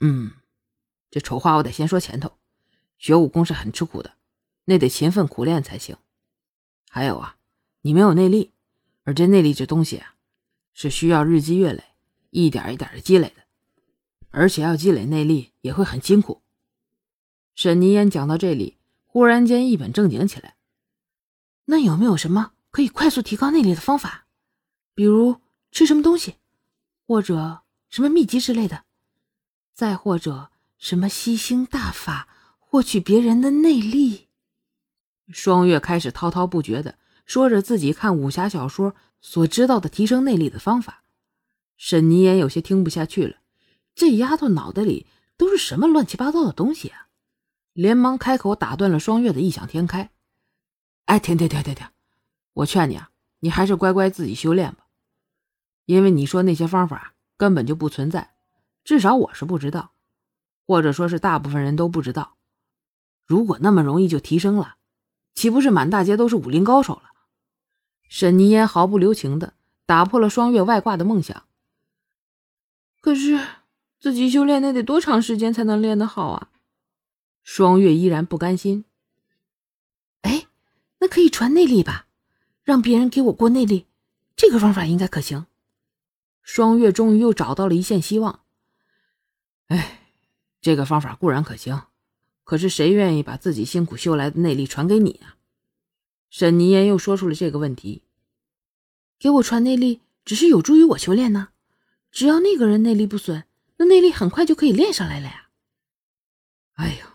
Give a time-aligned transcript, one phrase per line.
[0.00, 0.32] 嗯，
[1.10, 2.36] 这丑话我得先说前头，
[2.98, 4.14] 学武功是很吃苦的，
[4.64, 5.96] 那得勤奋苦练才行。
[6.88, 7.36] 还有啊，
[7.82, 8.52] 你没有内力，
[9.04, 10.14] 而这内力这东西啊，
[10.72, 11.84] 是需要日积月累，
[12.30, 13.42] 一点一点的积累的，
[14.30, 16.42] 而且要积累内力也会很辛苦。
[17.54, 20.56] 沈泥烟讲到这里，忽然间一本正经起来。
[21.66, 24.26] 那有没有什么可以快速提高内力的方法？
[24.94, 25.40] 比如
[25.70, 26.36] 吃什么东西，
[27.06, 28.84] 或者什么秘籍之类的？
[29.74, 32.28] 再或者什么吸星大法，
[32.60, 34.28] 获取别人的内力？
[35.32, 41.02] 双月开始滔滔不绝的说着自己看武侠小说所知道的提升内力的方法。
[41.76, 43.38] 沈泥烟有些听不下去了，
[43.94, 47.08] 这丫头脑袋里都是什么乱七八糟的东西啊！
[47.72, 50.10] 连忙开口打断了双月的异想天开。
[51.06, 51.88] 哎，停停停停停！
[52.52, 54.86] 我劝你啊，你还是乖乖自己修炼吧，
[55.86, 58.33] 因为你说那些方法根本就不存在。
[58.84, 59.92] 至少我是不知道，
[60.66, 62.36] 或者说是大部分人都不知道。
[63.24, 64.76] 如果那么容易就提升了，
[65.34, 67.04] 岂不是满大街都是武林高手了？
[68.08, 69.54] 沈泥烟毫不留情的
[69.86, 71.44] 打破了双月外挂的梦想。
[73.00, 73.40] 可是
[73.98, 76.50] 自己修炼那得多长时间才能练得好啊？
[77.42, 78.84] 双月依然不甘心。
[80.20, 80.46] 哎，
[80.98, 82.06] 那可以传内力吧，
[82.62, 83.86] 让别人给我过内力，
[84.36, 85.46] 这个方法应该可行。
[86.42, 88.43] 双月终于又找到了一线希望。
[89.68, 90.00] 哎，
[90.60, 91.82] 这个方法固然可行，
[92.44, 95.36] 可是谁愿意把自己辛苦修来的内力传给你啊？
[96.30, 98.02] 沈泥烟又说出了这个问题。
[99.18, 101.48] 给我传内力，只是有助于我修炼呢。
[102.10, 103.44] 只要那个人内力不损，
[103.76, 105.48] 那内力很快就可以练上来了呀。
[106.74, 107.14] 哎呀，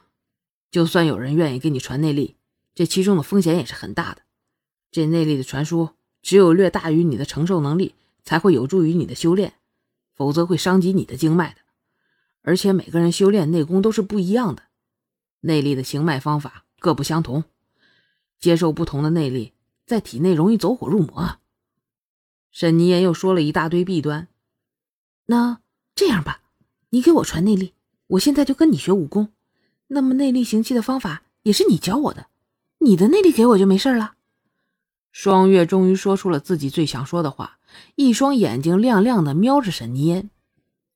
[0.71, 2.37] 就算有人愿意给你传内力，
[2.73, 4.23] 这其中的风险也是很大的。
[4.89, 5.91] 这内力的传输，
[6.21, 9.53] 只有略大于你的承受能力，才会有助于你的修炼，
[10.15, 11.61] 否则会伤及你的经脉的。
[12.49, 14.63] 而且每个人修炼内功都是不一样的，
[15.41, 17.43] 内力的行脉方法各不相同，
[18.39, 19.53] 接受不同的内力，
[19.85, 21.37] 在体内容易走火入魔。
[22.49, 24.29] 沈泥岩又说了一大堆弊端。
[25.27, 25.59] 那
[25.93, 26.41] 这样吧，
[26.89, 27.75] 你给我传内力，
[28.07, 29.31] 我现在就跟你学武功。
[29.89, 32.29] 那么内力行气的方法也是你教我的，
[32.79, 34.15] 你的内力给我就没事了。
[35.11, 37.59] 双月终于说出了自己最想说的话，
[37.93, 40.31] 一双眼睛亮亮的瞄着沈泥烟。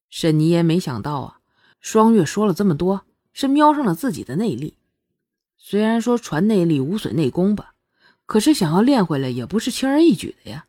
[0.10, 1.40] 沈泥烟没想到啊，
[1.84, 4.78] 双月说了这么多，是瞄上了自己的内力。
[5.58, 7.76] 虽然说传内力无损内功吧，
[8.26, 10.66] 可是想要练回来也不是轻而易举的呀，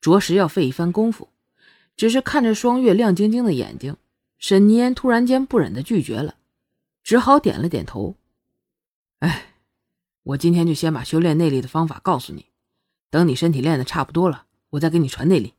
[0.00, 1.28] 着实要费一番功夫。
[1.96, 3.98] 只是看着双月亮晶晶的眼睛，
[4.38, 6.34] 沈凝烟突然间不忍的拒绝了，
[7.02, 8.16] 只好点了点头。
[9.18, 9.54] 哎，
[10.22, 12.46] 我今天就先把修炼内力的方法告诉你，
[13.10, 15.52] 等你身体练的差不多了，我再给你传内力。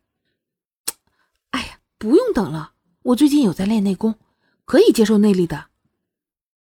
[1.51, 2.71] 哎呀，不用等了。
[3.03, 4.15] 我最近有在练内功，
[4.65, 5.67] 可以接受内力的。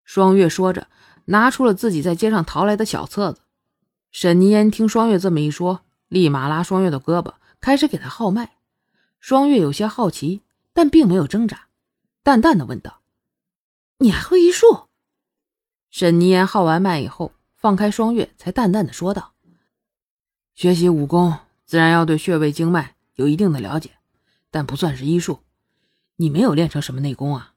[0.05, 0.89] 双月说着，
[1.27, 3.41] 拿出了自己在街上淘来的小册子。
[4.13, 8.57] 沈泥烟听双月这么一说，立马拉双月的胳膊，开始给他号脉。
[9.19, 11.69] 双月有些好奇，但并没有挣扎，
[12.23, 13.01] 淡淡的问道
[13.99, 14.89] ：“你还会医术？”
[15.91, 19.33] 沈泥烟号完脉以后，放开双月，才淡淡的说道
[20.55, 23.93] ：“学习武功，自然要对穴位经脉有一定的了解，
[24.51, 25.41] 但不算是医术。”
[26.17, 27.54] 你没有练成什么内功啊？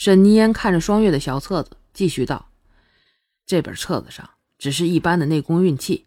[0.00, 2.48] 沈泥烟看着双月的小册子，继续道
[3.44, 6.06] ：“这本册子上只是一般的内功运气，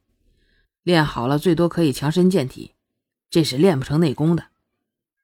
[0.81, 2.73] 练好了最多可以强身健体，
[3.29, 4.45] 这是练不成内功的。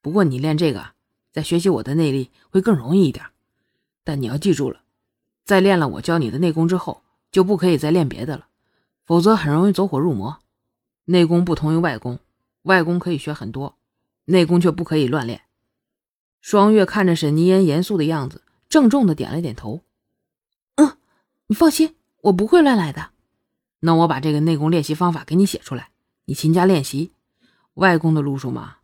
[0.03, 0.91] 不过你练这个，
[1.31, 3.25] 在学习我的内力会更容易一点。
[4.03, 4.81] 但你要记住了，
[5.43, 7.01] 在练了我教你的内功之后，
[7.31, 8.49] 就不可以再练别的了，
[9.03, 10.41] 否则很容易走火入魔。
[11.05, 12.19] 内功不同于外功，
[12.61, 13.79] 外功可以学很多，
[14.25, 15.41] 内功却不可以乱练。”
[16.39, 19.81] 双月看着沈泥烟严肃的样子，郑重的点了点头。
[20.75, 20.97] 嗯，
[21.47, 23.09] 你放心，我不会乱来的。
[23.79, 25.89] 那我把这个内功练习方法给你写出来，
[26.25, 27.11] 你勤加练习。
[27.75, 28.77] 外功的路数嘛，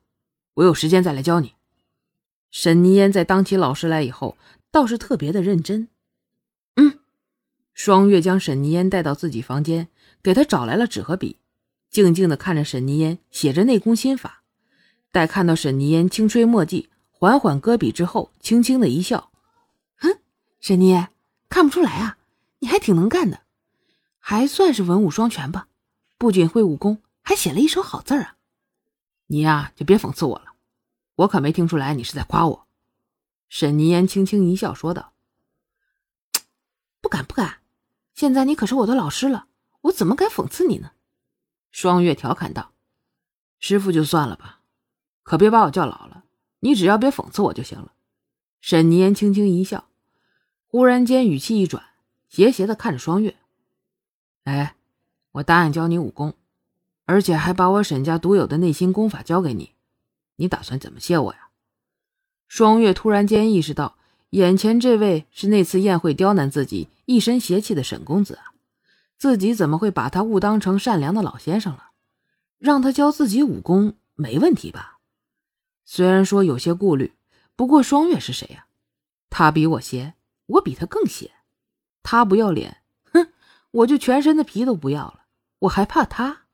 [0.55, 1.53] 我有时间再来教你。
[2.49, 4.37] 沈泥烟在当起老师来以后，
[4.71, 5.89] 倒是特别的认真。
[6.75, 6.99] 嗯，
[7.73, 9.89] 双月将沈泥烟带到自己房间，
[10.23, 11.37] 给他找来了纸和笔，
[11.89, 14.43] 静静的看着沈泥烟写着内功心法。
[15.11, 16.89] 待看到沈泥烟轻吹墨迹。
[17.11, 19.31] 缓缓搁笔之后，轻轻的一笑：“，
[20.67, 21.09] 沈妮，
[21.47, 22.17] 看不出来啊，
[22.57, 23.41] 你还挺能干的，
[24.17, 25.67] 还算是文武双全吧？
[26.17, 28.37] 不仅会武功，还写了一手好字啊！
[29.27, 30.53] 你呀，就别讽刺我了，
[31.17, 32.67] 我可没听出来你是在夸我。”
[33.47, 35.13] 沈泥烟轻轻一笑说道
[36.99, 37.59] ：“不敢不敢，
[38.15, 39.45] 现在你可是我的老师了，
[39.81, 40.93] 我怎么敢讽刺你呢？”
[41.69, 42.71] 双月调侃道
[43.61, 44.61] ：“师傅就算了吧，
[45.21, 46.23] 可别把我叫老了。”
[46.61, 47.93] 你只要别讽刺我就行了。
[48.61, 49.87] 沈凝烟轻轻一笑，
[50.75, 51.85] 忽然间语气一转，
[52.27, 53.37] 斜斜的看着双月
[54.43, 54.75] ：“哎，
[55.31, 56.33] 我答应教你武功，
[57.05, 59.71] 而且还把我沈家独有的内心功法教给你，
[60.35, 61.47] 你打算怎么谢我呀？”
[62.49, 63.95] 双月突然间意识到，
[64.31, 68.51] 眼前这位是那次宴会刁难自己、一身邪气的沈公子啊，
[69.17, 71.91] 自己怎么会把他误当成善良的老先生了？
[72.59, 74.99] 让他教自己武功没问题吧？
[75.85, 77.13] 虽然说有些顾虑，
[77.55, 78.65] 不过双月是谁呀？
[79.29, 80.15] 他比我邪，
[80.45, 81.31] 我比他更险。
[82.03, 83.33] 他不要脸，哼，
[83.71, 85.25] 我就全身的皮都不要了，
[85.59, 86.44] 我还怕他？